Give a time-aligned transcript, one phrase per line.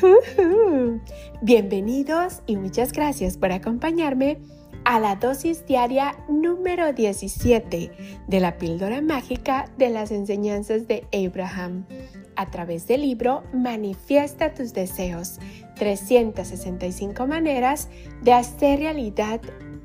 [1.42, 4.38] Bienvenidos y muchas gracias por acompañarme
[4.84, 7.90] a la dosis diaria número 17
[8.26, 11.86] de la píldora mágica de las enseñanzas de Abraham.
[12.36, 15.38] A través del libro Manifiesta tus deseos,
[15.76, 17.88] 365 maneras
[18.22, 19.40] de hacer realidad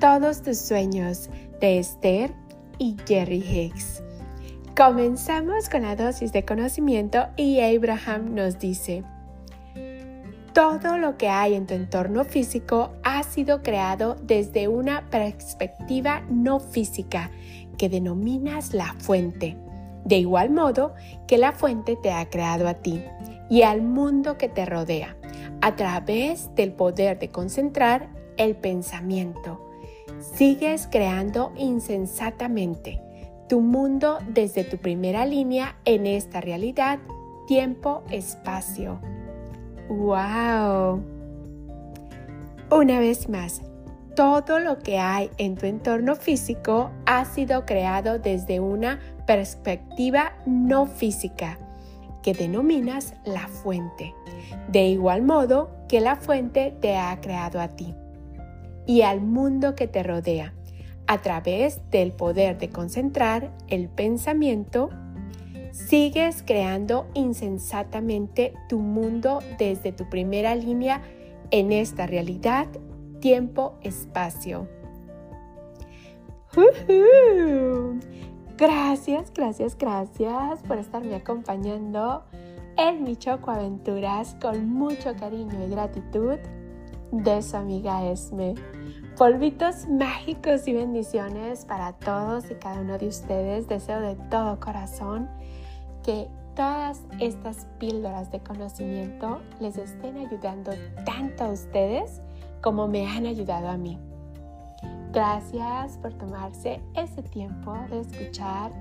[0.00, 1.30] todos tus sueños,
[1.60, 2.34] de Esther
[2.78, 4.02] y Jerry Hicks.
[4.76, 9.04] Comenzamos con la dosis de conocimiento y Abraham nos dice,
[10.52, 16.60] todo lo que hay en tu entorno físico ha sido creado desde una perspectiva no
[16.60, 17.30] física
[17.78, 19.56] que denominas la fuente,
[20.04, 20.94] de igual modo
[21.26, 23.02] que la fuente te ha creado a ti
[23.48, 25.16] y al mundo que te rodea,
[25.60, 29.60] a través del poder de concentrar el pensamiento.
[30.18, 33.00] Sigues creando insensatamente
[33.48, 36.98] tu mundo desde tu primera línea en esta realidad,
[37.46, 39.00] tiempo-espacio
[39.92, 41.04] ¡Wow!
[42.70, 43.60] Una vez más,
[44.16, 50.86] todo lo que hay en tu entorno físico ha sido creado desde una perspectiva no
[50.86, 51.58] física,
[52.22, 54.14] que denominas la fuente,
[54.68, 57.94] de igual modo que la fuente te ha creado a ti
[58.86, 60.54] y al mundo que te rodea,
[61.06, 64.88] a través del poder de concentrar el pensamiento
[65.72, 71.00] Sigues creando insensatamente tu mundo desde tu primera línea
[71.50, 72.66] en esta realidad,
[73.20, 74.68] tiempo, espacio.
[78.58, 82.22] Gracias, gracias, gracias por estarme acompañando
[82.76, 86.36] en mi Choco Aventuras con mucho cariño y gratitud
[87.12, 88.54] de su amiga Esme.
[89.16, 93.68] Polvitos mágicos y bendiciones para todos y cada uno de ustedes.
[93.68, 95.28] Deseo de todo corazón
[96.02, 100.72] que todas estas píldoras de conocimiento les estén ayudando
[101.04, 102.20] tanto a ustedes
[102.60, 103.98] como me han ayudado a mí.
[105.12, 108.72] Gracias por tomarse ese tiempo de escuchar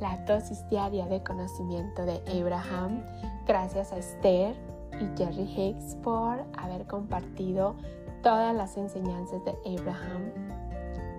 [0.00, 3.02] la dosis diaria de conocimiento de Abraham.
[3.46, 4.54] Gracias a Esther
[5.00, 7.76] y Jerry Hicks por haber compartido
[8.22, 10.57] todas las enseñanzas de Abraham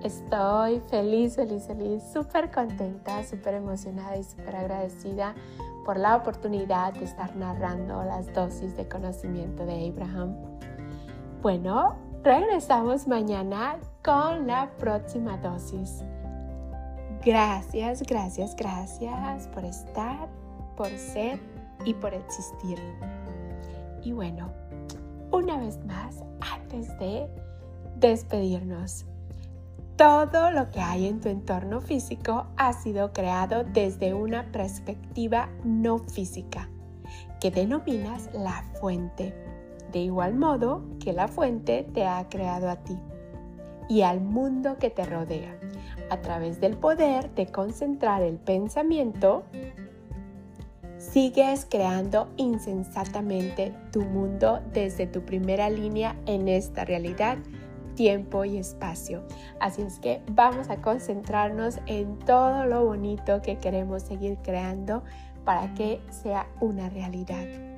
[0.04, 5.36] Estoy feliz, feliz, feliz, súper contenta, súper emocionada y súper agradecida
[5.84, 10.38] por la oportunidad de estar narrando las dosis de conocimiento de Abraham.
[11.42, 16.02] Bueno, regresamos mañana con la próxima dosis.
[17.26, 20.30] Gracias, gracias, gracias por estar,
[20.78, 21.40] por ser
[21.84, 22.80] y por existir.
[24.02, 24.50] Y bueno,
[25.32, 27.28] una vez más, antes de
[27.98, 29.06] despedirnos,
[30.00, 36.00] todo lo que hay en tu entorno físico ha sido creado desde una perspectiva no
[36.00, 36.70] física,
[37.42, 39.36] que denominas la fuente,
[39.92, 42.98] de igual modo que la fuente te ha creado a ti
[43.90, 45.60] y al mundo que te rodea.
[46.10, 49.44] A través del poder de concentrar el pensamiento,
[50.98, 57.38] sigues creando insensatamente tu mundo desde tu primera línea en esta realidad
[58.00, 59.24] tiempo y espacio.
[59.60, 65.04] Así es que vamos a concentrarnos en todo lo bonito que queremos seguir creando
[65.44, 67.69] para que sea una realidad.